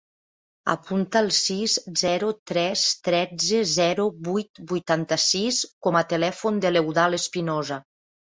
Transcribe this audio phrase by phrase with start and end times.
[0.73, 7.79] Apunta el sis, zero, tres, tretze, zero, vuit, vuitanta-sis com a telèfon de l'Eudald Espinosa.